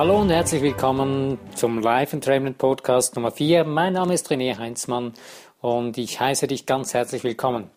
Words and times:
Hallo 0.00 0.16
und 0.18 0.30
herzlich 0.30 0.62
willkommen 0.62 1.38
zum 1.54 1.78
Live 1.78 2.14
Entrainment 2.14 2.56
Podcast 2.56 3.16
Nummer 3.16 3.32
4. 3.32 3.64
Mein 3.64 3.92
Name 3.92 4.14
ist 4.14 4.30
René 4.30 4.56
Heinzmann 4.56 5.12
und 5.60 5.98
ich 5.98 6.18
heiße 6.18 6.46
dich 6.46 6.64
ganz 6.64 6.94
herzlich 6.94 7.22
willkommen. 7.22 7.70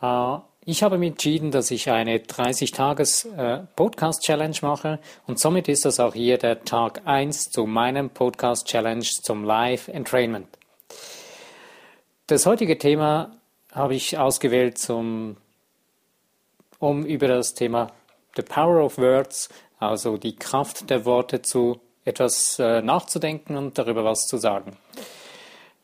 Äh, 0.00 0.38
ich 0.64 0.82
habe 0.82 0.96
mich 0.96 1.10
entschieden, 1.10 1.50
dass 1.50 1.70
ich 1.70 1.90
eine 1.90 2.20
30-Tages-Podcast-Challenge 2.20 4.56
äh, 4.56 4.64
mache 4.64 4.98
und 5.26 5.38
somit 5.38 5.68
ist 5.68 5.84
das 5.84 6.00
auch 6.00 6.14
hier 6.14 6.38
der 6.38 6.64
Tag 6.64 7.02
1 7.04 7.50
zu 7.50 7.66
meinem 7.66 8.08
Podcast-Challenge 8.08 9.04
zum 9.04 9.44
Live 9.44 9.88
Entrainment. 9.88 10.48
Das 12.28 12.46
heutige 12.46 12.78
Thema 12.78 13.36
habe 13.72 13.94
ich 13.94 14.16
ausgewählt, 14.16 14.78
zum, 14.78 15.36
um 16.78 17.04
über 17.04 17.28
das 17.28 17.52
Thema 17.52 17.92
The 18.36 18.42
Power 18.42 18.82
of 18.82 18.96
Words 18.96 19.50
also 19.78 20.16
die 20.16 20.36
Kraft 20.36 20.90
der 20.90 21.04
Worte 21.04 21.42
zu 21.42 21.80
etwas 22.04 22.58
äh, 22.58 22.82
nachzudenken 22.82 23.56
und 23.56 23.78
darüber 23.78 24.04
was 24.04 24.26
zu 24.26 24.38
sagen. 24.38 24.76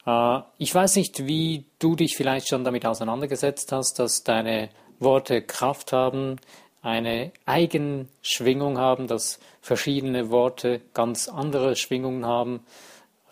Äh, 0.06 0.40
ich 0.58 0.74
weiß 0.74 0.96
nicht, 0.96 1.26
wie 1.26 1.66
du 1.78 1.96
dich 1.96 2.16
vielleicht 2.16 2.48
schon 2.48 2.64
damit 2.64 2.86
auseinandergesetzt 2.86 3.72
hast, 3.72 3.98
dass 3.98 4.22
deine 4.22 4.70
Worte 4.98 5.42
Kraft 5.42 5.92
haben, 5.92 6.36
eine 6.80 7.32
Eigenschwingung 7.46 8.78
haben, 8.78 9.06
dass 9.06 9.38
verschiedene 9.60 10.30
Worte 10.30 10.80
ganz 10.94 11.28
andere 11.28 11.76
Schwingungen 11.76 12.26
haben. 12.26 12.60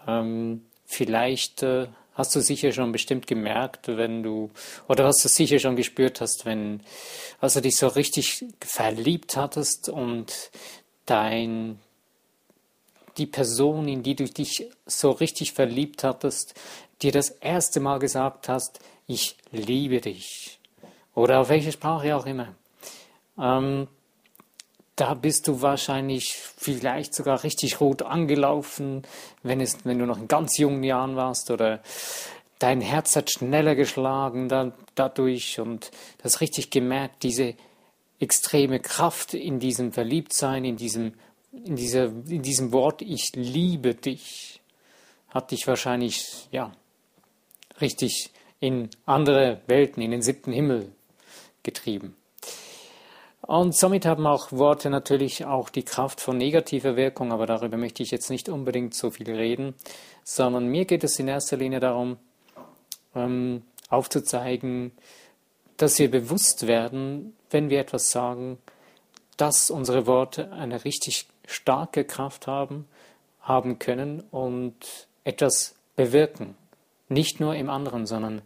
Ähm, 0.06 0.66
vielleicht 0.84 1.62
äh, 1.62 1.88
hast 2.20 2.36
du 2.36 2.40
sicher 2.40 2.72
schon 2.72 2.92
bestimmt 2.92 3.26
gemerkt, 3.26 3.88
wenn 3.88 4.22
du, 4.22 4.50
oder 4.88 5.04
hast 5.06 5.24
du 5.24 5.28
sicher 5.28 5.58
schon 5.58 5.74
gespürt 5.74 6.20
hast, 6.20 6.46
wenn, 6.46 6.80
als 7.40 7.54
du 7.54 7.62
dich 7.62 7.76
so 7.76 7.88
richtig 7.88 8.44
verliebt 8.60 9.36
hattest 9.36 9.88
und 9.88 10.50
dein, 11.06 11.80
die 13.16 13.26
Person, 13.26 13.88
in 13.88 14.02
die 14.02 14.14
du 14.14 14.24
dich 14.24 14.66
so 14.86 15.10
richtig 15.10 15.52
verliebt 15.52 16.04
hattest, 16.04 16.54
dir 17.02 17.12
das 17.12 17.30
erste 17.30 17.80
Mal 17.80 17.98
gesagt 17.98 18.48
hast, 18.48 18.80
ich 19.06 19.36
liebe 19.50 20.00
dich. 20.00 20.58
Oder 21.14 21.40
auf 21.40 21.48
welche 21.48 21.72
Sprache 21.72 22.14
auch 22.14 22.26
immer. 22.26 22.54
Ähm, 23.38 23.88
da 25.00 25.14
bist 25.14 25.48
du 25.48 25.62
wahrscheinlich 25.62 26.36
vielleicht 26.36 27.14
sogar 27.14 27.42
richtig 27.42 27.80
rot 27.80 28.02
angelaufen, 28.02 29.02
wenn, 29.42 29.60
es, 29.60 29.78
wenn 29.84 29.98
du 29.98 30.04
noch 30.04 30.18
in 30.18 30.28
ganz 30.28 30.58
jungen 30.58 30.84
Jahren 30.84 31.16
warst 31.16 31.50
oder 31.50 31.80
dein 32.58 32.82
Herz 32.82 33.16
hat 33.16 33.30
schneller 33.30 33.74
geschlagen 33.74 34.50
da, 34.50 34.72
dadurch 34.94 35.58
und 35.58 35.90
das 36.18 36.42
richtig 36.42 36.70
gemerkt, 36.70 37.22
diese 37.22 37.54
extreme 38.18 38.78
Kraft 38.78 39.32
in 39.32 39.58
diesem 39.58 39.92
Verliebtsein, 39.92 40.66
in 40.66 40.76
diesem, 40.76 41.14
in 41.52 41.76
dieser, 41.76 42.04
in 42.04 42.42
diesem 42.42 42.70
Wort, 42.72 43.00
ich 43.00 43.30
liebe 43.34 43.94
dich, 43.94 44.60
hat 45.30 45.50
dich 45.50 45.66
wahrscheinlich, 45.66 46.46
ja, 46.52 46.72
richtig 47.80 48.30
in 48.60 48.90
andere 49.06 49.62
Welten, 49.66 50.02
in 50.02 50.10
den 50.10 50.20
siebten 50.20 50.52
Himmel 50.52 50.92
getrieben. 51.62 52.14
Und 53.42 53.74
somit 53.74 54.04
haben 54.04 54.26
auch 54.26 54.52
Worte 54.52 54.90
natürlich 54.90 55.44
auch 55.46 55.70
die 55.70 55.82
Kraft 55.82 56.20
von 56.20 56.36
negativer 56.36 56.96
Wirkung, 56.96 57.32
aber 57.32 57.46
darüber 57.46 57.76
möchte 57.76 58.02
ich 58.02 58.10
jetzt 58.10 58.30
nicht 58.30 58.48
unbedingt 58.48 58.94
so 58.94 59.10
viel 59.10 59.30
reden, 59.30 59.74
sondern 60.24 60.66
mir 60.66 60.84
geht 60.84 61.04
es 61.04 61.18
in 61.18 61.28
erster 61.28 61.56
Linie 61.56 61.80
darum, 61.80 62.18
ähm, 63.14 63.62
aufzuzeigen, 63.88 64.92
dass 65.76 65.98
wir 65.98 66.10
bewusst 66.10 66.66
werden, 66.66 67.34
wenn 67.50 67.70
wir 67.70 67.80
etwas 67.80 68.10
sagen, 68.10 68.58
dass 69.36 69.70
unsere 69.70 70.06
Worte 70.06 70.52
eine 70.52 70.84
richtig 70.84 71.26
starke 71.46 72.04
Kraft 72.04 72.46
haben, 72.46 72.86
haben 73.40 73.78
können 73.78 74.22
und 74.30 75.08
etwas 75.24 75.74
bewirken. 75.96 76.54
Nicht 77.08 77.40
nur 77.40 77.54
im 77.54 77.70
anderen, 77.70 78.06
sondern 78.06 78.42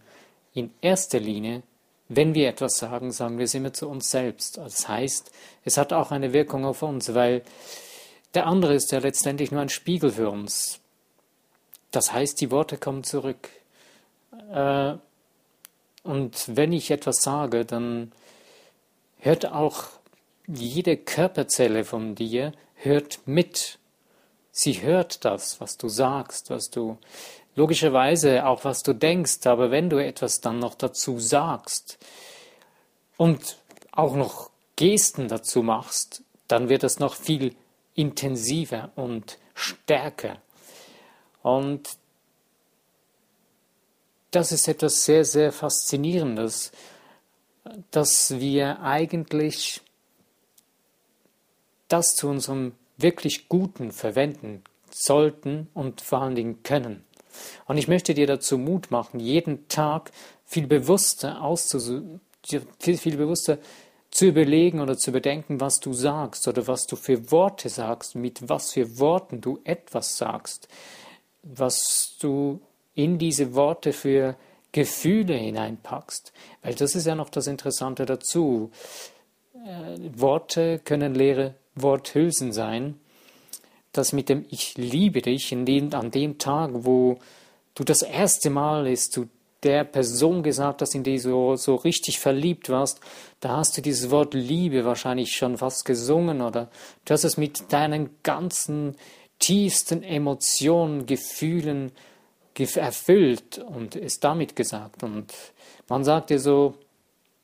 in 0.54 0.72
erster 0.80 1.18
Linie 1.18 1.62
wenn 2.08 2.34
wir 2.34 2.48
etwas 2.48 2.76
sagen, 2.76 3.12
sagen 3.12 3.38
wir 3.38 3.44
es 3.44 3.54
immer 3.54 3.72
zu 3.72 3.88
uns 3.88 4.10
selbst. 4.10 4.58
Das 4.58 4.88
heißt, 4.88 5.30
es 5.64 5.76
hat 5.76 5.92
auch 5.92 6.10
eine 6.10 6.32
Wirkung 6.32 6.64
auf 6.64 6.82
uns, 6.82 7.14
weil 7.14 7.42
der 8.34 8.46
andere 8.46 8.74
ist 8.74 8.92
ja 8.92 8.98
letztendlich 8.98 9.52
nur 9.52 9.62
ein 9.62 9.68
Spiegel 9.68 10.10
für 10.10 10.28
uns. 10.28 10.80
Das 11.90 12.12
heißt, 12.12 12.40
die 12.40 12.50
Worte 12.50 12.76
kommen 12.76 13.04
zurück. 13.04 13.48
Äh, 14.52 14.94
und 16.02 16.56
wenn 16.56 16.72
ich 16.72 16.90
etwas 16.90 17.22
sage, 17.22 17.64
dann 17.64 18.12
hört 19.18 19.46
auch 19.46 19.84
jede 20.46 20.96
Körperzelle 20.96 21.84
von 21.84 22.14
dir 22.14 22.52
hört 22.74 23.26
mit. 23.26 23.78
Sie 24.52 24.82
hört 24.82 25.24
das, 25.24 25.60
was 25.60 25.78
du 25.78 25.88
sagst, 25.88 26.50
was 26.50 26.68
du 26.70 26.98
logischerweise 27.56 28.46
auch 28.46 28.64
was 28.64 28.82
du 28.82 28.92
denkst, 28.92 29.46
aber 29.46 29.70
wenn 29.70 29.90
du 29.90 29.98
etwas 29.98 30.40
dann 30.40 30.58
noch 30.58 30.74
dazu 30.74 31.18
sagst 31.18 31.98
und 33.16 33.58
auch 33.92 34.14
noch 34.14 34.50
Gesten 34.76 35.28
dazu 35.28 35.62
machst, 35.62 36.22
dann 36.48 36.68
wird 36.68 36.84
es 36.84 36.98
noch 36.98 37.14
viel 37.14 37.54
intensiver 37.94 38.90
und 38.96 39.38
stärker. 39.54 40.38
Und 41.42 41.96
das 44.30 44.50
ist 44.50 44.66
etwas 44.66 45.04
sehr, 45.04 45.24
sehr 45.24 45.52
Faszinierendes, 45.52 46.72
dass 47.92 48.38
wir 48.40 48.80
eigentlich 48.80 49.80
das 51.88 52.16
zu 52.16 52.28
unserem 52.28 52.72
wirklich 52.96 53.48
Guten 53.48 53.92
verwenden 53.92 54.64
sollten 54.90 55.68
und 55.74 56.00
vor 56.00 56.22
allen 56.22 56.34
Dingen 56.34 56.62
können. 56.62 57.04
Und 57.66 57.78
ich 57.78 57.88
möchte 57.88 58.14
dir 58.14 58.26
dazu 58.26 58.58
Mut 58.58 58.90
machen, 58.90 59.20
jeden 59.20 59.68
Tag 59.68 60.10
viel 60.44 60.66
bewusster 60.66 61.40
viel, 62.78 62.98
viel 62.98 63.16
bewusster 63.16 63.58
zu 64.10 64.26
überlegen 64.26 64.80
oder 64.80 64.96
zu 64.96 65.10
bedenken, 65.10 65.60
was 65.60 65.80
du 65.80 65.92
sagst 65.92 66.46
oder 66.46 66.66
was 66.68 66.86
du 66.86 66.94
für 66.94 67.30
Worte 67.32 67.68
sagst, 67.68 68.14
mit 68.14 68.48
was 68.48 68.72
für 68.72 68.98
Worten 68.98 69.40
du 69.40 69.58
etwas 69.64 70.16
sagst, 70.16 70.68
was 71.42 72.16
du 72.20 72.60
in 72.94 73.18
diese 73.18 73.54
Worte 73.54 73.92
für 73.92 74.36
Gefühle 74.70 75.34
hineinpackst. 75.34 76.32
Weil 76.62 76.74
das 76.74 76.94
ist 76.94 77.06
ja 77.06 77.14
noch 77.14 77.28
das 77.28 77.46
Interessante 77.46 78.06
dazu. 78.06 78.70
Äh, 79.54 79.98
Worte 80.16 80.78
können 80.78 81.14
leere 81.14 81.54
Worthülsen 81.74 82.52
sein 82.52 83.00
das 83.96 84.12
mit 84.12 84.28
dem 84.28 84.44
Ich 84.50 84.76
liebe 84.76 85.22
dich 85.22 85.48
dem, 85.50 85.92
an 85.94 86.10
dem 86.10 86.38
Tag, 86.38 86.70
wo 86.72 87.18
du 87.74 87.84
das 87.84 88.02
erste 88.02 88.50
Mal 88.50 88.86
ist 88.86 89.12
zu 89.12 89.28
der 89.64 89.84
Person 89.84 90.42
gesagt 90.42 90.82
hast, 90.82 90.94
in 90.94 91.02
die 91.02 91.16
du 91.16 91.20
so, 91.20 91.56
so 91.56 91.74
richtig 91.76 92.20
verliebt 92.20 92.68
warst, 92.68 93.00
da 93.40 93.56
hast 93.56 93.76
du 93.76 93.82
dieses 93.82 94.10
Wort 94.10 94.34
Liebe 94.34 94.84
wahrscheinlich 94.84 95.34
schon 95.34 95.56
fast 95.56 95.84
gesungen 95.84 96.42
oder 96.42 96.68
du 97.04 97.14
hast 97.14 97.24
es 97.24 97.36
mit 97.36 97.72
deinen 97.72 98.10
ganzen 98.22 98.96
tiefsten 99.38 100.02
Emotionen, 100.02 101.06
Gefühlen 101.06 101.92
erfüllt 102.56 103.58
und 103.58 103.96
es 103.96 104.20
damit 104.20 104.54
gesagt. 104.54 105.02
Und 105.02 105.32
man 105.88 106.04
sagt 106.04 106.30
dir 106.30 106.38
so, 106.38 106.74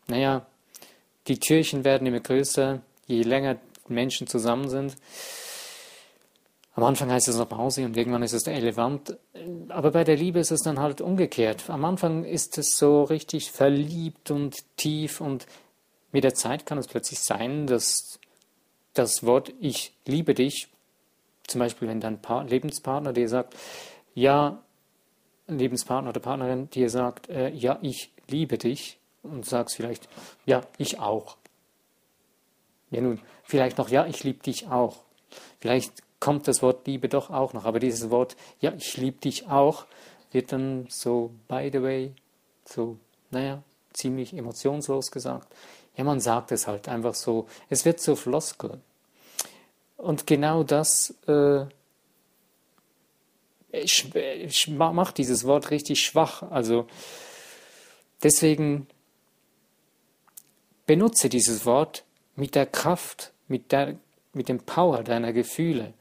naja, 0.07 0.47
die 1.27 1.39
Türchen 1.39 1.85
werden 1.85 2.07
immer 2.07 2.21
größer, 2.21 2.81
je 3.07 3.23
länger 3.23 3.57
Menschen 3.89 4.27
zusammen 4.27 4.69
sind. 4.69 4.97
Am 6.75 6.85
Anfang 6.85 7.11
heißt 7.11 7.29
es 7.29 7.37
noch 7.37 7.49
Pause 7.49 7.85
und 7.85 7.97
irgendwann 7.97 8.23
ist 8.23 8.33
es 8.33 8.45
der 8.45 8.55
Elefant. 8.55 9.19
Aber 9.69 9.91
bei 9.91 10.05
der 10.05 10.17
Liebe 10.17 10.39
ist 10.39 10.53
es 10.53 10.63
dann 10.63 10.79
halt 10.79 11.01
umgekehrt. 11.01 11.69
Am 11.69 11.85
Anfang 11.85 12.25
ist 12.25 12.59
es 12.59 12.77
so 12.77 13.03
richtig 13.03 13.51
verliebt 13.51 14.31
und 14.31 14.65
tief 14.77 15.21
und 15.21 15.47
mit 16.13 16.25
der 16.25 16.35
Zeit 16.35 16.67
kann 16.67 16.79
es 16.79 16.87
plötzlich 16.87 17.21
sein, 17.21 17.67
dass 17.67 18.21
das 18.95 19.25
Wort 19.25 19.53
Ich 19.61 19.95
liebe 20.07 20.35
dich, 20.35 20.69
zum 21.47 21.59
Beispiel 21.59 21.89
wenn 21.89 22.01
dein 22.01 22.23
pa 22.23 22.43
Lebenspartner 22.43 23.13
dir 23.13 23.29
sagt, 23.29 23.57
ja, 24.15 24.63
Lebenspartner 25.47 26.11
oder 26.11 26.21
Partnerin 26.21 26.71
dir 26.71 26.91
sagt, 26.91 27.29
äh, 27.29 27.51
ja, 27.51 27.79
ich 27.83 28.13
liebe 28.29 28.59
dich 28.59 28.99
und 29.23 29.45
sagst 29.45 29.77
vielleicht, 29.77 30.09
ja, 30.47 30.63
ich 30.79 30.99
auch. 31.01 31.37
Ja 32.91 33.01
nun, 33.01 33.21
vielleicht 33.43 33.79
noch, 33.79 33.89
ja, 33.89 34.07
ich 34.07 34.23
liebe 34.25 34.43
dich 34.43 34.69
auch. 34.69 34.99
Vielleicht 35.61 35.93
kommt 36.21 36.47
das 36.47 36.63
Wort 36.63 36.87
Liebe 36.87 37.09
doch 37.09 37.31
auch 37.31 37.55
noch. 37.55 37.65
Aber 37.65 37.81
dieses 37.81 38.11
Wort, 38.11 38.37
ja, 38.61 38.73
ich 38.77 38.97
liebe 38.97 39.19
dich 39.19 39.49
auch, 39.49 39.87
wird 40.31 40.53
dann 40.53 40.87
so, 40.89 41.33
by 41.49 41.71
the 41.73 41.83
way, 41.83 42.15
so, 42.65 42.99
naja, 43.31 43.63
ziemlich 43.93 44.35
emotionslos 44.35 45.11
gesagt. 45.11 45.53
Ja, 45.97 46.05
man 46.05 46.21
sagt 46.21 46.53
es 46.53 46.67
halt 46.67 46.89
einfach 46.89 47.15
so. 47.15 47.47
Es 47.69 47.85
wird 47.85 48.01
so 48.01 48.15
Floskel. 48.15 48.81
Und 49.97 50.27
genau 50.27 50.63
das 50.63 51.15
äh, 51.27 51.67
macht 54.69 55.19
dieses 55.19 55.45
Wort 55.45 55.71
richtig 55.71 56.03
schwach. 56.03 56.43
Also 56.43 56.87
deswegen 58.23 58.87
benutze 60.87 61.29
dieses 61.29 61.67
Wort 61.67 62.05
mit 62.37 62.55
der 62.55 62.67
Kraft, 62.67 63.33
mit 63.49 63.73
der 63.73 63.97
mit 64.33 64.49
dem 64.49 64.61
Power 64.61 65.03
deiner 65.03 65.33
Gefühle. 65.33 65.95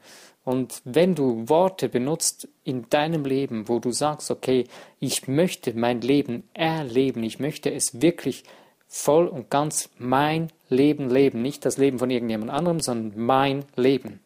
Und 0.44 0.80
wenn 0.84 1.14
du 1.14 1.48
Worte 1.48 1.88
benutzt 1.88 2.48
in 2.64 2.88
deinem 2.88 3.24
Leben, 3.24 3.68
wo 3.68 3.78
du 3.78 3.92
sagst, 3.92 4.30
okay, 4.30 4.64
ich 4.98 5.28
möchte 5.28 5.74
mein 5.74 6.00
Leben 6.00 6.44
erleben, 6.54 7.22
ich 7.22 7.38
möchte 7.38 7.72
es 7.72 8.00
wirklich 8.00 8.44
voll 8.88 9.28
und 9.28 9.50
ganz 9.50 9.90
mein 9.98 10.50
Leben 10.68 11.10
leben, 11.10 11.42
nicht 11.42 11.64
das 11.64 11.76
Leben 11.76 11.98
von 11.98 12.10
irgendjemand 12.10 12.50
anderem, 12.50 12.80
sondern 12.80 13.24
mein 13.24 13.64
Leben, 13.76 14.20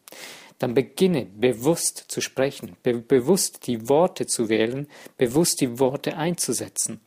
dann 0.58 0.74
beginne 0.74 1.26
bewusst 1.26 2.04
zu 2.08 2.20
sprechen, 2.20 2.76
be 2.82 2.94
bewusst 2.94 3.66
die 3.66 3.88
Worte 3.88 4.26
zu 4.26 4.48
wählen, 4.48 4.86
bewusst 5.18 5.60
die 5.60 5.78
Worte 5.78 6.16
einzusetzen, 6.16 7.00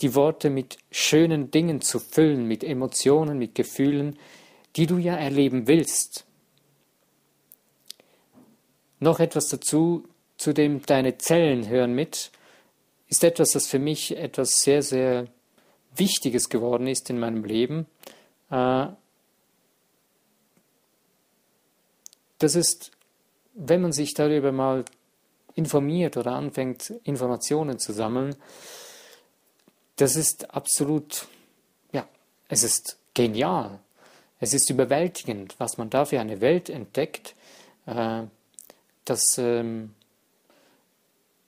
die 0.00 0.14
Worte 0.14 0.50
mit 0.50 0.78
schönen 0.90 1.50
Dingen 1.50 1.80
zu 1.80 1.98
füllen, 1.98 2.46
mit 2.46 2.62
Emotionen, 2.62 3.38
mit 3.38 3.54
Gefühlen, 3.54 4.16
die 4.76 4.86
du 4.86 4.98
ja 4.98 5.16
erleben 5.16 5.66
willst. 5.66 6.24
Noch 9.00 9.20
etwas 9.20 9.48
dazu, 9.48 10.08
zu 10.36 10.52
dem 10.52 10.84
deine 10.86 11.18
Zellen 11.18 11.68
hören 11.68 11.94
mit, 11.94 12.30
ist 13.08 13.24
etwas, 13.24 13.50
das 13.50 13.66
für 13.66 13.78
mich 13.78 14.16
etwas 14.16 14.62
sehr, 14.62 14.82
sehr 14.82 15.26
Wichtiges 15.94 16.48
geworden 16.48 16.86
ist 16.86 17.10
in 17.10 17.18
meinem 17.18 17.44
Leben. 17.44 17.86
Äh, 18.50 18.86
das 22.38 22.54
ist, 22.54 22.90
wenn 23.54 23.82
man 23.82 23.92
sich 23.92 24.14
darüber 24.14 24.52
mal 24.52 24.84
informiert 25.54 26.16
oder 26.16 26.32
anfängt, 26.32 26.90
Informationen 27.04 27.78
zu 27.78 27.92
sammeln, 27.92 28.34
das 29.96 30.16
ist 30.16 30.54
absolut, 30.54 31.26
ja, 31.92 32.08
es 32.48 32.64
ist 32.64 32.98
genial. 33.14 33.78
Es 34.42 34.54
ist 34.54 34.68
überwältigend, 34.70 35.54
was 35.58 35.78
man 35.78 35.88
da 35.88 36.04
für 36.04 36.18
eine 36.18 36.40
Welt 36.40 36.68
entdeckt, 36.68 37.36
äh, 37.86 38.22
dass 39.04 39.38
ähm, 39.38 39.94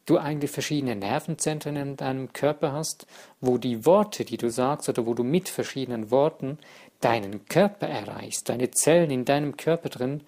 du 0.06 0.16
eigentlich 0.16 0.52
verschiedene 0.52 0.94
Nervenzentren 0.94 1.74
in 1.74 1.96
deinem 1.96 2.32
Körper 2.32 2.72
hast, 2.72 3.08
wo 3.40 3.58
die 3.58 3.84
Worte, 3.84 4.24
die 4.24 4.36
du 4.36 4.48
sagst, 4.48 4.88
oder 4.88 5.06
wo 5.06 5.14
du 5.14 5.24
mit 5.24 5.48
verschiedenen 5.48 6.12
Worten 6.12 6.58
deinen 7.00 7.46
Körper 7.46 7.88
erreichst, 7.88 8.48
deine 8.48 8.70
Zellen 8.70 9.10
in 9.10 9.24
deinem 9.24 9.56
Körper 9.56 9.88
drin 9.88 10.20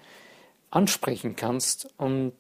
ansprechen 0.72 1.36
kannst. 1.36 1.88
Und 1.98 2.34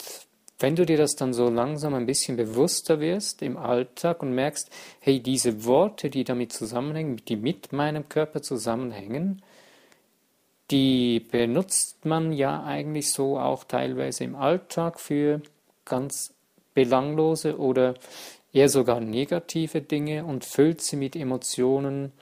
wenn 0.58 0.74
du 0.74 0.84
dir 0.84 0.96
das 0.96 1.14
dann 1.14 1.34
so 1.34 1.48
langsam 1.50 1.94
ein 1.94 2.06
bisschen 2.06 2.36
bewusster 2.36 2.98
wirst 2.98 3.42
im 3.42 3.56
Alltag 3.56 4.24
und 4.24 4.34
merkst, 4.34 4.70
hey, 4.98 5.20
diese 5.20 5.64
Worte, 5.64 6.10
die 6.10 6.24
damit 6.24 6.52
zusammenhängen, 6.52 7.22
die 7.28 7.36
mit 7.36 7.72
meinem 7.72 8.08
Körper 8.08 8.42
zusammenhängen, 8.42 9.40
die 10.70 11.20
benutzt 11.20 12.04
man 12.04 12.32
ja 12.32 12.64
eigentlich 12.64 13.12
so 13.12 13.38
auch 13.38 13.64
teilweise 13.64 14.24
im 14.24 14.34
Alltag 14.34 15.00
für 15.00 15.40
ganz 15.84 16.34
belanglose 16.74 17.58
oder 17.58 17.94
eher 18.52 18.68
sogar 18.68 19.00
negative 19.00 19.80
Dinge 19.80 20.24
und 20.24 20.44
füllt 20.44 20.80
sie 20.80 20.96
mit 20.96 21.14
Emotionen, 21.14 22.12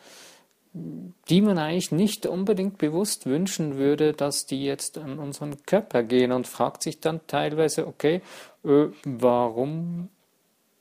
die 1.29 1.41
man 1.41 1.59
eigentlich 1.59 1.93
nicht 1.93 2.27
unbedingt 2.27 2.79
bewusst 2.79 3.27
wünschen 3.27 3.77
würde, 3.77 4.13
dass 4.13 4.45
die 4.45 4.65
jetzt 4.65 4.99
an 4.99 5.19
unseren 5.19 5.63
Körper 5.65 6.03
gehen 6.03 6.33
und 6.33 6.49
fragt 6.49 6.83
sich 6.83 7.01
dann 7.01 7.21
teilweise, 7.29 7.87
okay, 7.87 8.21
äh, 8.65 8.87
warum 9.05 10.09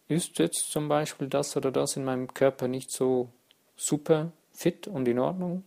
ist 0.08 0.40
jetzt 0.40 0.72
zum 0.72 0.90
Beispiel 0.90 1.28
das 1.28 1.56
oder 1.56 1.72
das 1.72 1.96
in 1.96 2.04
meinem 2.04 2.34
Körper 2.34 2.68
nicht 2.68 2.92
so 2.92 3.30
super 3.76 4.32
fit 4.54 4.88
und 4.88 5.08
in 5.08 5.20
Ordnung? 5.20 5.64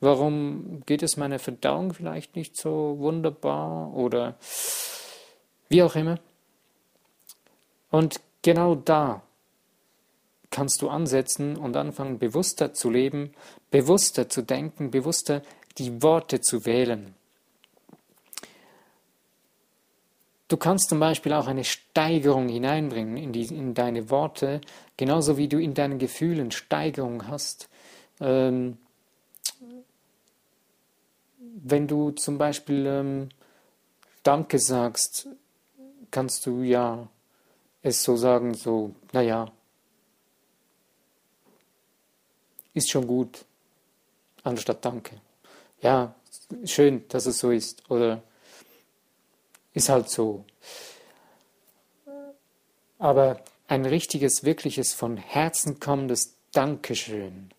Warum 0.00 0.82
geht 0.86 1.02
es 1.02 1.16
meiner 1.16 1.38
Verdauung 1.38 1.92
vielleicht 1.94 2.36
nicht 2.36 2.56
so 2.56 2.96
wunderbar 2.98 3.92
oder 3.94 4.36
wie 5.68 5.82
auch 5.82 5.96
immer? 5.96 6.18
Und 7.90 8.20
genau 8.42 8.74
da 8.74 9.22
kannst 10.50 10.82
du 10.82 10.88
ansetzen 10.88 11.56
und 11.56 11.76
anfangen, 11.76 12.18
bewusster 12.18 12.72
zu 12.72 12.90
leben, 12.90 13.32
bewusster 13.70 14.28
zu 14.28 14.42
denken, 14.42 14.90
bewusster 14.90 15.42
die 15.78 16.02
Worte 16.02 16.40
zu 16.40 16.64
wählen. 16.64 17.14
Du 20.48 20.56
kannst 20.56 20.90
zum 20.90 21.00
Beispiel 21.00 21.32
auch 21.32 21.48
eine 21.48 21.64
Steigerung 21.64 22.48
hineinbringen 22.48 23.16
in, 23.16 23.32
die, 23.32 23.46
in 23.46 23.74
deine 23.74 24.10
Worte, 24.10 24.60
genauso 24.96 25.36
wie 25.36 25.48
du 25.48 25.58
in 25.58 25.74
deinen 25.74 25.98
Gefühlen 25.98 26.52
Steigerung 26.52 27.26
hast. 27.26 27.68
Ähm, 28.20 28.78
wenn 31.38 31.86
du 31.86 32.10
zum 32.12 32.38
Beispiel 32.38 32.86
ähm, 32.86 33.28
Danke 34.22 34.58
sagst, 34.58 35.28
kannst 36.10 36.46
du 36.46 36.62
ja 36.62 37.08
es 37.82 38.02
so 38.02 38.16
sagen, 38.16 38.54
so, 38.54 38.94
naja, 39.12 39.50
ist 42.74 42.90
schon 42.90 43.06
gut, 43.06 43.44
anstatt 44.42 44.84
Danke. 44.84 45.20
Ja, 45.80 46.14
schön, 46.64 47.06
dass 47.08 47.26
es 47.26 47.38
so 47.38 47.50
ist. 47.50 47.88
Oder 47.90 48.22
ist 49.72 49.88
halt 49.88 50.10
so. 50.10 50.44
Aber 52.98 53.40
ein 53.68 53.84
richtiges, 53.84 54.44
wirkliches, 54.44 54.94
von 54.94 55.16
Herzen 55.16 55.80
kommendes 55.80 56.34
Dankeschön 56.52 57.50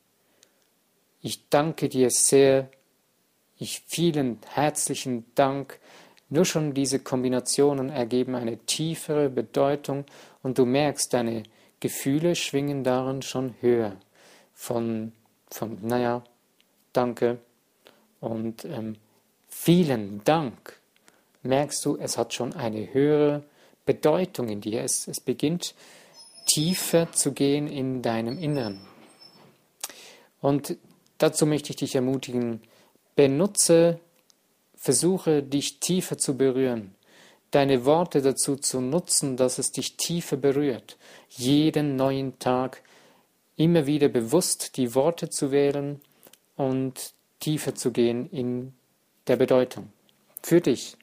ich 1.27 1.49
danke 1.49 1.89
dir 1.89 2.09
sehr. 2.09 2.69
Ich 3.57 3.83
vielen 3.85 4.39
herzlichen 4.47 5.25
Dank. 5.35 5.77
Nur 6.29 6.45
schon 6.45 6.73
diese 6.73 6.99
Kombinationen 6.99 7.89
ergeben 7.89 8.33
eine 8.33 8.57
tiefere 8.59 9.29
Bedeutung 9.29 10.05
und 10.41 10.57
du 10.57 10.65
merkst, 10.65 11.13
deine 11.13 11.43
Gefühle 11.81 12.35
schwingen 12.35 12.85
darin 12.85 13.21
schon 13.23 13.55
höher. 13.59 13.97
Von, 14.53 15.11
von 15.49 15.77
naja, 15.81 16.23
danke 16.93 17.39
und 18.21 18.63
ähm, 18.63 18.95
vielen 19.49 20.23
Dank. 20.23 20.79
Merkst 21.43 21.83
du, 21.83 21.97
es 21.97 22.17
hat 22.17 22.33
schon 22.33 22.53
eine 22.53 22.93
höhere 22.93 23.43
Bedeutung 23.85 24.47
in 24.47 24.61
dir. 24.61 24.81
Es, 24.81 25.09
es 25.09 25.19
beginnt 25.19 25.75
tiefer 26.45 27.11
zu 27.11 27.33
gehen 27.33 27.67
in 27.67 28.01
deinem 28.01 28.37
Inneren. 28.39 28.79
Und 30.39 30.77
Dazu 31.17 31.45
möchte 31.45 31.71
ich 31.71 31.77
dich 31.77 31.95
ermutigen, 31.95 32.61
benutze, 33.15 33.99
versuche 34.75 35.41
dich 35.41 35.79
tiefer 35.79 36.17
zu 36.17 36.37
berühren, 36.37 36.95
deine 37.51 37.85
Worte 37.85 38.21
dazu 38.21 38.55
zu 38.55 38.81
nutzen, 38.81 39.37
dass 39.37 39.57
es 39.57 39.71
dich 39.71 39.97
tiefer 39.97 40.37
berührt, 40.37 40.97
jeden 41.29 41.95
neuen 41.95 42.37
Tag 42.39 42.83
immer 43.55 43.87
wieder 43.87 44.07
bewusst 44.07 44.77
die 44.77 44.93
Worte 44.93 45.29
zu 45.29 45.51
wählen 45.51 45.99
und 46.55 47.13
tiefer 47.39 47.75
zu 47.75 47.91
gehen 47.91 48.29
in 48.29 48.73
der 49.25 49.35
Bedeutung. 49.35 49.91
Für 50.43 50.61
dich. 50.61 50.95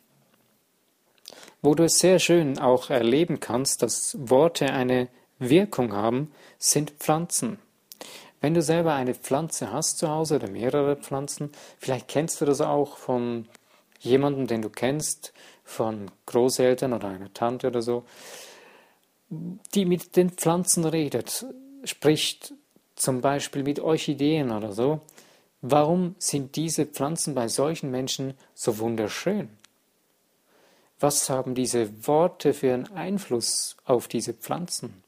Wo 1.60 1.74
du 1.74 1.84
es 1.84 1.98
sehr 1.98 2.18
schön 2.18 2.58
auch 2.58 2.90
erleben 2.90 3.40
kannst, 3.40 3.82
dass 3.82 4.16
Worte 4.18 4.72
eine 4.72 5.08
Wirkung 5.38 5.92
haben, 5.92 6.32
sind 6.58 6.90
Pflanzen. 6.92 7.58
Wenn 8.44 8.52
du 8.52 8.60
selber 8.60 8.92
eine 8.92 9.14
Pflanze 9.14 9.72
hast 9.72 9.96
zu 9.96 10.10
Hause 10.10 10.36
oder 10.36 10.50
mehrere 10.50 10.96
Pflanzen, 10.96 11.50
vielleicht 11.78 12.08
kennst 12.08 12.42
du 12.42 12.44
das 12.44 12.60
auch 12.60 12.98
von 12.98 13.48
jemandem, 14.00 14.46
den 14.46 14.60
du 14.60 14.68
kennst, 14.68 15.32
von 15.64 16.10
Großeltern 16.26 16.92
oder 16.92 17.08
einer 17.08 17.32
Tante 17.32 17.68
oder 17.68 17.80
so, 17.80 18.04
die 19.30 19.86
mit 19.86 20.16
den 20.16 20.28
Pflanzen 20.28 20.84
redet, 20.84 21.46
spricht 21.84 22.52
zum 22.96 23.22
Beispiel 23.22 23.62
mit 23.62 23.80
Orchideen 23.80 24.50
oder 24.50 24.72
so. 24.72 25.00
Warum 25.62 26.14
sind 26.18 26.56
diese 26.56 26.84
Pflanzen 26.84 27.34
bei 27.34 27.48
solchen 27.48 27.90
Menschen 27.90 28.34
so 28.52 28.78
wunderschön? 28.78 29.48
Was 31.00 31.30
haben 31.30 31.54
diese 31.54 32.06
Worte 32.06 32.52
für 32.52 32.74
einen 32.74 32.92
Einfluss 32.92 33.78
auf 33.86 34.06
diese 34.06 34.34
Pflanzen? 34.34 35.02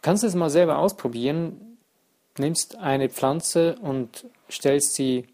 Kannst 0.00 0.22
du 0.22 0.28
es 0.28 0.36
mal 0.36 0.48
selber 0.48 0.78
ausprobieren? 0.78 1.66
Nimmst 2.38 2.76
eine 2.76 3.08
Pflanze 3.08 3.76
und 3.80 4.26
stellst 4.50 4.94
sie, 4.94 5.26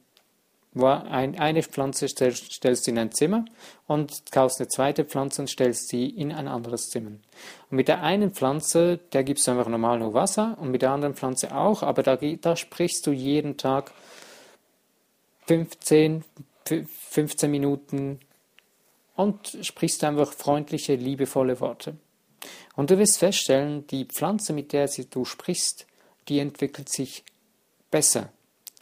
eine 0.74 1.62
Pflanze 1.62 2.08
stellst, 2.08 2.52
stellst 2.52 2.86
in 2.88 2.98
ein 2.98 3.12
Zimmer 3.12 3.44
und 3.86 4.30
kaufst 4.30 4.60
eine 4.60 4.68
zweite 4.68 5.04
Pflanze 5.04 5.42
und 5.42 5.48
stellst 5.48 5.88
sie 5.88 6.08
in 6.08 6.32
ein 6.32 6.48
anderes 6.48 6.90
Zimmer. 6.90 7.12
Und 7.70 7.76
mit 7.76 7.88
der 7.88 8.02
einen 8.02 8.32
Pflanze, 8.32 8.98
der 9.12 9.24
gibst 9.24 9.46
du 9.46 9.52
einfach 9.52 9.68
normal 9.68 9.98
nur 9.98 10.14
Wasser 10.14 10.56
und 10.60 10.70
mit 10.70 10.82
der 10.82 10.90
anderen 10.90 11.14
Pflanze 11.14 11.54
auch, 11.54 11.82
aber 11.82 12.02
da, 12.02 12.16
da 12.16 12.56
sprichst 12.56 13.06
du 13.06 13.12
jeden 13.12 13.56
Tag 13.56 13.92
15, 15.46 16.24
15 16.64 17.50
Minuten 17.50 18.20
und 19.14 19.56
sprichst 19.62 20.04
einfach 20.04 20.32
freundliche, 20.32 20.94
liebevolle 20.94 21.60
Worte. 21.60 21.96
Und 22.74 22.90
du 22.90 22.98
wirst 22.98 23.18
feststellen, 23.18 23.86
die 23.86 24.04
Pflanze, 24.04 24.52
mit 24.52 24.72
der 24.72 24.88
du 25.10 25.24
sprichst, 25.24 25.86
die 26.28 26.38
entwickelt 26.38 26.88
sich 26.88 27.24
besser. 27.90 28.30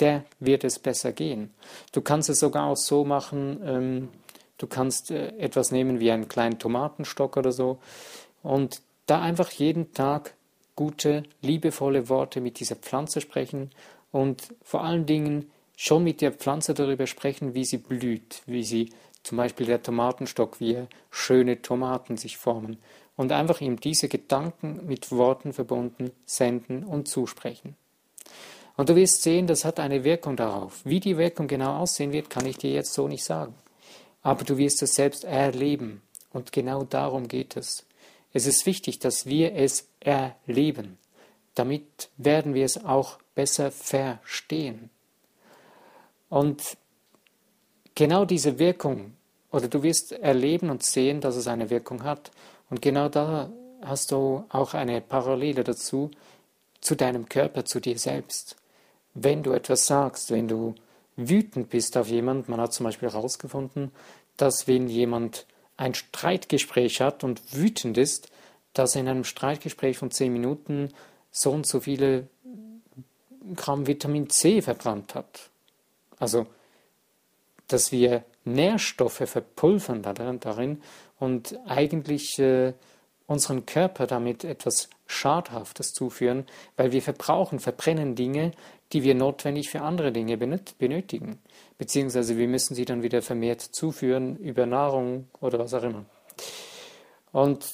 der 0.01 0.25
wird 0.41 0.65
es 0.65 0.81
besser 0.81 1.13
gehen. 1.13 1.55
Du 1.93 2.01
kannst 2.01 2.29
es 2.29 2.41
sogar 2.41 2.67
auch 2.67 2.77
so 2.77 3.05
machen, 3.05 3.61
ähm, 3.65 4.09
du 4.59 4.67
kannst 4.67 5.13
äh, 5.13 5.29
etwas 5.39 5.71
nehmen 5.71 6.01
wie 6.01 6.11
einen 6.11 6.27
kleinen 6.27 6.59
Tomatenstock 6.59 7.37
oder 7.37 7.53
so 7.53 7.79
und 8.43 8.83
da 9.07 9.21
einfach 9.21 9.51
jeden 9.51 9.93
Tag 9.93 10.35
gute, 10.75 11.23
liebevolle 11.43 12.09
Worte 12.09 12.41
mit 12.41 12.59
dieser 12.59 12.75
Pflanze 12.75 13.21
sprechen 13.21 13.71
und 14.11 14.43
vor 14.63 14.83
allen 14.83 15.07
Dingen 15.07 15.51
schon 15.77 16.03
mit 16.03 16.21
der 16.21 16.33
Pflanze 16.33 16.75
darüber 16.75 17.07
sprechen, 17.07 17.55
wie 17.55 17.65
sie 17.65 17.79
blüht, 17.79 18.43
wie 18.47 18.65
sie 18.65 18.91
zum 19.23 19.39
Beispiel 19.39 19.67
der 19.67 19.83
Tomatenstock, 19.83 20.61
wie 20.61 20.87
schöne 21.11 21.63
Tomaten 21.63 22.17
sich 22.17 22.37
formen 22.37 22.79
und 23.17 23.33
einfach 23.33 23.61
ihm 23.61 23.79
diese 23.79 24.09
Gedanken 24.09 24.87
mit 24.87 25.11
Worten 25.11 25.53
verbunden 25.53 26.11
senden 26.27 26.85
und 26.85 27.09
zusprechen. 27.09 27.77
Und 28.77 28.89
du 28.89 28.97
wirst 28.97 29.23
sehen, 29.23 29.47
das 29.47 29.65
hat 29.65 29.79
eine 29.79 30.03
Wirkung 30.03 30.37
darauf. 30.37 30.85
Wie 30.85 31.01
die 31.01 31.17
Wirkung 31.17 31.47
genau 31.47 31.77
aussehen 31.79 32.13
wird, 32.13 32.29
kann 32.29 32.47
ich 32.47 32.59
dir 32.59 32.73
jetzt 32.73 32.93
so 32.93 33.07
nicht 33.07 33.25
sagen. 33.25 33.55
Aber 34.23 34.45
du 34.45 34.57
wirst 34.57 34.83
es 34.83 34.95
selbst 34.95 35.25
erleben. 35.25 36.03
Und 36.33 36.51
genau 36.51 36.83
darum 36.83 37.29
geht 37.29 37.57
es. 37.57 37.87
Es 38.33 38.47
ist 38.47 38.67
wichtig, 38.67 38.99
dass 38.99 39.27
wir 39.27 39.55
es 39.55 39.87
erleben. 40.01 40.99
Damit 41.55 42.09
werden 42.17 42.55
wir 42.55 42.65
es 42.65 42.85
auch 42.85 43.19
besser 43.37 43.71
verstehen. 43.71 44.91
Und 46.29 46.77
genau 47.95 48.25
diese 48.25 48.59
Wirkung, 48.59 49.15
oder 49.53 49.69
du 49.69 49.85
wirst 49.85 50.11
erleben 50.11 50.69
und 50.71 50.83
sehen, 50.83 51.21
dass 51.21 51.37
es 51.37 51.47
eine 51.47 51.71
Wirkung 51.71 52.03
hat. 52.03 52.33
Und 52.75 52.83
genau 52.83 53.09
da 53.09 53.53
hast 53.83 54.11
du 54.11 54.45
auch 54.49 54.75
eine 54.75 55.01
Parallele 55.01 55.63
dazu, 55.63 56.11
zu 56.81 56.97
deinem 56.97 57.29
Körper, 57.29 57.65
zu 57.65 57.79
dir 57.81 57.99
selbst 57.99 58.57
wenn 59.15 59.43
du 59.43 59.53
etwas 59.53 59.87
sagst, 59.87 60.31
wenn 60.33 60.49
du 60.49 60.75
wütend 61.17 61.71
bist 61.71 61.97
auf 61.97 62.09
jemand, 62.09 62.49
man 62.49 62.61
hat 62.61 62.73
zum 62.73 62.85
Beispiel 62.85 63.11
herausgefunden, 63.11 63.93
dass 64.37 64.67
wenn 64.67 64.89
jemand 64.89 65.47
ein 65.77 65.95
Streitgespräch 65.95 67.01
hat 67.01 67.25
und 67.25 67.41
wütend 67.55 67.97
ist, 67.97 68.31
dass 68.73 68.97
in 68.97 69.09
einem 69.09 69.25
Streitgespräch 69.25 69.97
von 69.97 70.11
zehn 70.11 70.33
Minuten 70.33 70.93
so 71.31 71.53
und 71.53 71.67
so 71.67 71.81
viele 71.81 72.29
Gramm 73.55 73.87
Vitamin 73.87 74.29
C 74.31 74.63
verbrannt 74.63 75.15
hat. 75.15 75.51
Also, 76.19 76.47
dass 77.69 77.93
wir 77.93 78.25
Nährstoffe 78.45 79.23
verpulvern 79.27 80.03
darin 80.03 80.83
und 81.19 81.59
eigentlich 81.67 82.39
äh, 82.39 82.75
unseren 83.27 83.67
Körper 83.67 84.07
damit 84.07 84.45
etwas 84.45 84.89
Schadhaftes 85.07 85.93
zuführen, 85.93 86.47
weil 86.77 86.93
wir 86.93 87.03
verbrauchen, 87.03 87.59
verbrennen 87.59 88.15
Dinge, 88.15 88.53
die 88.93 89.03
wir 89.03 89.15
notwendig 89.15 89.71
für 89.71 89.81
andere 89.81 90.13
Dinge 90.13 90.37
benötigen. 90.37 91.39
Beziehungsweise 91.79 92.37
wir 92.37 92.49
müssen 92.49 92.75
sie 92.75 92.85
dann 92.85 93.03
wieder 93.03 93.23
vermehrt 93.23 93.61
zuführen 93.61 94.37
über 94.37 94.67
Nahrung 94.67 95.29
oder 95.41 95.59
was 95.59 95.75
auch 95.75 95.83
immer. 95.83 96.05
Und 97.33 97.65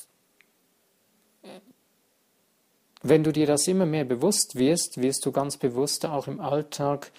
wenn 3.02 3.24
du 3.24 3.32
dir 3.32 3.46
das 3.46 3.66
immer 3.66 3.86
mehr 3.86 4.04
bewusst 4.04 4.56
wirst, 4.56 5.00
wirst 5.00 5.24
du 5.24 5.32
ganz 5.32 5.56
bewusst 5.56 6.06
auch 6.06 6.26
im 6.26 6.40
Alltag 6.40 7.10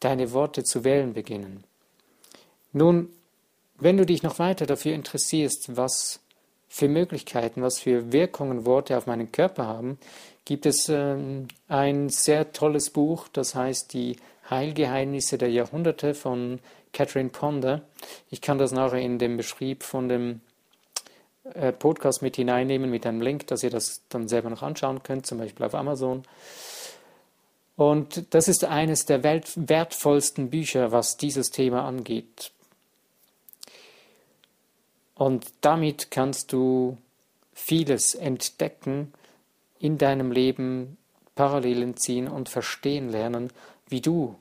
deine 0.00 0.32
Worte 0.32 0.64
zu 0.64 0.84
wählen 0.84 1.12
beginnen. 1.14 1.64
Nun, 2.72 3.10
wenn 3.78 3.96
du 3.96 4.06
dich 4.06 4.22
noch 4.22 4.38
weiter 4.38 4.66
dafür 4.66 4.94
interessierst, 4.94 5.76
was 5.76 6.20
für 6.68 6.88
Möglichkeiten, 6.88 7.62
was 7.62 7.78
für 7.78 8.12
Wirkungen 8.12 8.66
Worte 8.66 8.96
auf 8.96 9.06
meinen 9.06 9.30
Körper 9.30 9.66
haben, 9.66 9.98
gibt 10.44 10.66
es 10.66 10.88
ähm, 10.88 11.48
ein 11.68 12.08
sehr 12.08 12.52
tolles 12.52 12.90
Buch, 12.90 13.28
das 13.28 13.54
heißt 13.54 13.92
Die 13.92 14.16
Heilgeheimnisse 14.50 15.38
der 15.38 15.50
Jahrhunderte 15.50 16.14
von 16.14 16.60
Catherine 16.92 17.30
Ponder. 17.30 17.82
Ich 18.30 18.40
kann 18.40 18.58
das 18.58 18.72
nachher 18.72 19.00
in 19.00 19.18
dem 19.18 19.36
Beschrieb 19.36 19.82
von 19.82 20.08
dem 20.08 20.40
äh, 21.54 21.72
Podcast 21.72 22.22
mit 22.22 22.36
hineinnehmen, 22.36 22.90
mit 22.90 23.06
einem 23.06 23.20
Link, 23.20 23.46
dass 23.46 23.62
ihr 23.62 23.70
das 23.70 24.02
dann 24.08 24.28
selber 24.28 24.50
noch 24.50 24.62
anschauen 24.62 25.02
könnt, 25.02 25.26
zum 25.26 25.38
Beispiel 25.38 25.64
auf 25.64 25.74
Amazon. 25.74 26.24
Und 27.76 28.34
das 28.34 28.48
ist 28.48 28.64
eines 28.64 29.04
der 29.04 29.24
wertvollsten 29.24 30.50
Bücher, 30.50 30.92
was 30.92 31.16
dieses 31.16 31.50
Thema 31.50 31.86
angeht. 31.86 32.52
Und 35.14 35.46
damit 35.60 36.10
kannst 36.10 36.52
du 36.52 36.98
vieles 37.52 38.14
entdecken, 38.14 39.12
in 39.78 39.98
deinem 39.98 40.32
Leben 40.32 40.96
Parallelen 41.34 41.96
ziehen 41.96 42.28
und 42.28 42.48
verstehen 42.48 43.10
lernen, 43.10 43.50
wie 43.88 44.00
du, 44.00 44.36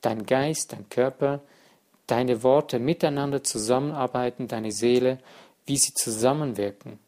dein 0.00 0.26
Geist, 0.26 0.72
dein 0.72 0.88
Körper, 0.88 1.40
deine 2.06 2.42
Worte 2.42 2.78
miteinander 2.78 3.44
zusammenarbeiten, 3.44 4.48
deine 4.48 4.72
Seele, 4.72 5.18
wie 5.66 5.76
sie 5.76 5.94
zusammenwirken. 5.94 6.98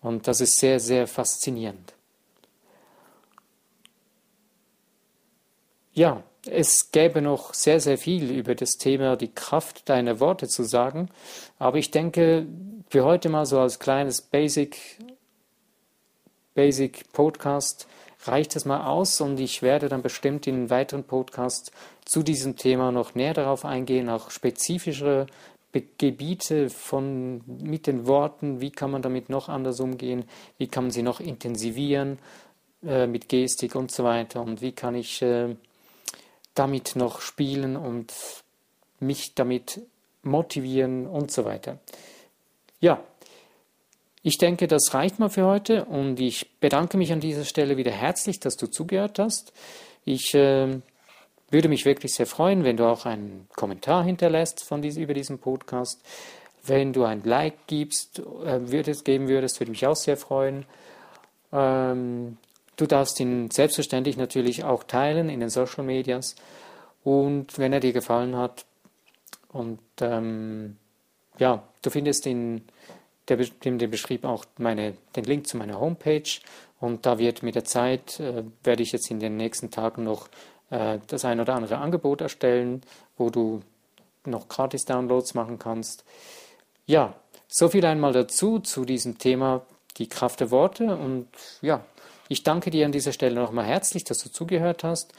Und 0.00 0.28
das 0.28 0.40
ist 0.40 0.58
sehr, 0.58 0.80
sehr 0.80 1.06
faszinierend. 1.06 1.94
Ja, 5.94 6.22
es 6.48 6.90
gäbe 6.92 7.22
noch 7.22 7.54
sehr, 7.54 7.80
sehr 7.80 7.98
viel 7.98 8.30
über 8.30 8.54
das 8.54 8.78
Thema 8.78 9.16
die 9.16 9.32
Kraft 9.32 9.88
deiner 9.88 10.20
Worte 10.20 10.48
zu 10.48 10.62
sagen, 10.62 11.08
aber 11.58 11.78
ich 11.78 11.90
denke, 11.90 12.46
für 12.88 13.04
heute 13.04 13.28
mal 13.28 13.46
so 13.46 13.58
als 13.58 13.78
kleines 13.78 14.22
Basic, 14.22 14.78
Basic 16.54 17.12
Podcast 17.12 17.86
reicht 18.24 18.56
es 18.56 18.64
mal 18.64 18.86
aus 18.86 19.20
und 19.20 19.38
ich 19.38 19.62
werde 19.62 19.88
dann 19.88 20.02
bestimmt 20.02 20.46
in 20.46 20.70
weiteren 20.70 21.04
Podcasts 21.04 21.70
zu 22.04 22.22
diesem 22.22 22.56
Thema 22.56 22.92
noch 22.92 23.14
näher 23.14 23.34
darauf 23.34 23.64
eingehen, 23.64 24.08
auch 24.08 24.30
spezifischere 24.30 25.26
Gebiete 25.98 26.70
von, 26.70 27.42
mit 27.46 27.86
den 27.86 28.06
Worten, 28.06 28.60
wie 28.60 28.70
kann 28.70 28.90
man 28.90 29.02
damit 29.02 29.28
noch 29.28 29.48
anders 29.48 29.80
umgehen, 29.80 30.24
wie 30.56 30.68
kann 30.68 30.84
man 30.84 30.90
sie 30.90 31.02
noch 31.02 31.20
intensivieren 31.20 32.18
äh, 32.82 33.06
mit 33.06 33.28
Gestik 33.28 33.74
und 33.74 33.90
so 33.90 34.02
weiter? 34.02 34.40
Und 34.40 34.62
wie 34.62 34.72
kann 34.72 34.94
ich 34.94 35.20
äh, 35.20 35.54
damit 36.58 36.96
noch 36.96 37.20
spielen 37.20 37.76
und 37.76 38.12
mich 38.98 39.34
damit 39.34 39.80
motivieren 40.22 41.06
und 41.06 41.30
so 41.30 41.44
weiter. 41.44 41.78
Ja, 42.80 43.00
ich 44.22 44.38
denke, 44.38 44.66
das 44.66 44.92
reicht 44.92 45.20
mal 45.20 45.28
für 45.28 45.46
heute 45.46 45.84
und 45.84 46.18
ich 46.18 46.58
bedanke 46.58 46.96
mich 46.96 47.12
an 47.12 47.20
dieser 47.20 47.44
Stelle 47.44 47.76
wieder 47.76 47.92
herzlich, 47.92 48.40
dass 48.40 48.56
du 48.56 48.66
zugehört 48.66 49.20
hast. 49.20 49.52
Ich 50.04 50.34
äh, 50.34 50.80
würde 51.50 51.68
mich 51.68 51.84
wirklich 51.84 52.12
sehr 52.12 52.26
freuen, 52.26 52.64
wenn 52.64 52.76
du 52.76 52.86
auch 52.86 53.06
einen 53.06 53.46
Kommentar 53.54 54.02
hinterlässt 54.02 54.64
von 54.64 54.82
diesem, 54.82 55.04
über 55.04 55.14
diesen 55.14 55.38
Podcast. 55.38 56.02
Wenn 56.64 56.92
du 56.92 57.04
ein 57.04 57.22
Like 57.22 57.68
gibst, 57.68 58.18
äh, 58.18 58.70
würdest, 58.70 59.04
geben 59.04 59.28
würdest, 59.28 59.60
würde 59.60 59.70
mich 59.70 59.86
auch 59.86 59.94
sehr 59.94 60.16
freuen. 60.16 60.66
Ähm, 61.52 62.36
Du 62.76 62.86
darfst 62.86 63.18
ihn 63.20 63.50
selbstverständlich 63.50 64.16
natürlich 64.16 64.64
auch 64.64 64.84
teilen 64.84 65.28
in 65.28 65.40
den 65.40 65.48
Social 65.48 65.84
Medias. 65.84 66.36
Und 67.02 67.58
wenn 67.58 67.72
er 67.72 67.80
dir 67.80 67.92
gefallen 67.92 68.36
hat, 68.36 68.66
und 69.48 69.80
ähm, 70.00 70.76
ja, 71.38 71.62
du 71.82 71.90
findest 71.90 72.26
in, 72.26 72.62
der, 73.28 73.38
in 73.62 73.78
dem 73.78 73.90
Beschrieb 73.90 74.24
auch 74.24 74.44
meine, 74.58 74.94
den 75.14 75.24
Link 75.24 75.46
zu 75.46 75.56
meiner 75.56 75.80
Homepage. 75.80 76.40
Und 76.78 77.06
da 77.06 77.18
wird 77.18 77.42
mit 77.42 77.54
der 77.54 77.64
Zeit, 77.64 78.20
äh, 78.20 78.44
werde 78.62 78.82
ich 78.82 78.92
jetzt 78.92 79.10
in 79.10 79.20
den 79.20 79.36
nächsten 79.36 79.70
Tagen 79.70 80.04
noch 80.04 80.28
äh, 80.70 80.98
das 81.06 81.24
ein 81.24 81.40
oder 81.40 81.54
andere 81.54 81.78
Angebot 81.78 82.20
erstellen, 82.20 82.82
wo 83.16 83.30
du 83.30 83.62
noch 84.24 84.48
Gratis-Downloads 84.48 85.34
machen 85.34 85.58
kannst. 85.58 86.04
Ja, 86.84 87.14
so 87.48 87.68
viel 87.68 87.86
einmal 87.86 88.12
dazu, 88.12 88.58
zu 88.58 88.84
diesem 88.84 89.18
Thema 89.18 89.64
die 89.96 90.08
Kraft 90.08 90.40
der 90.40 90.50
Worte. 90.50 90.96
Und 90.96 91.28
ja, 91.62 91.84
ich 92.28 92.42
danke 92.42 92.70
dir 92.70 92.86
an 92.86 92.92
dieser 92.92 93.12
Stelle 93.12 93.40
nochmal 93.40 93.66
herzlich, 93.66 94.04
dass 94.04 94.22
du 94.22 94.30
zugehört 94.30 94.84
hast. 94.84 95.12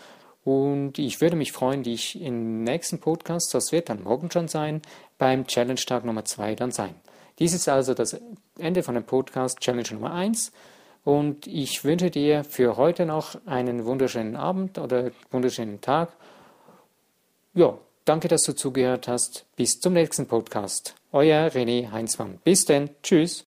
Und 0.43 0.97
ich 0.97 1.19
würde 1.19 1.35
mich 1.35 1.51
freuen, 1.51 1.83
dich 1.83 2.21
im 2.21 2.63
nächsten 2.63 2.99
Podcast, 2.99 3.53
das 3.53 3.71
wird 3.71 3.89
dann 3.89 4.03
morgen 4.03 4.31
schon 4.31 4.47
sein, 4.47 4.81
beim 5.17 5.45
Challenge 5.45 5.75
Tag 5.75 6.05
Nummer 6.05 6.23
2 6.23 6.55
dann 6.55 6.71
sein. 6.71 6.95
Dies 7.39 7.53
ist 7.53 7.67
also 7.67 7.93
das 7.93 8.19
Ende 8.57 8.81
von 8.81 8.95
dem 8.95 9.03
Podcast 9.03 9.59
Challenge 9.59 9.89
Nummer 9.91 10.13
1. 10.13 10.51
Und 11.03 11.47
ich 11.47 11.83
wünsche 11.83 12.09
dir 12.09 12.43
für 12.43 12.77
heute 12.77 13.05
noch 13.05 13.37
einen 13.45 13.85
wunderschönen 13.85 14.35
Abend 14.35 14.77
oder 14.77 15.11
wunderschönen 15.31 15.79
Tag. 15.79 16.11
Ja, 17.53 17.77
danke, 18.05 18.27
dass 18.27 18.43
du 18.43 18.53
zugehört 18.53 19.07
hast. 19.07 19.45
Bis 19.55 19.79
zum 19.79 19.93
nächsten 19.93 20.27
Podcast. 20.27 20.95
Euer 21.11 21.47
René 21.47 21.91
Heinzmann. 21.91 22.39
Bis 22.43 22.65
denn. 22.65 22.89
Tschüss. 23.03 23.45